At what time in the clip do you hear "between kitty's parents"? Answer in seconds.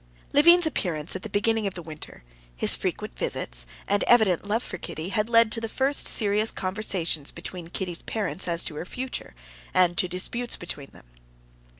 7.29-8.47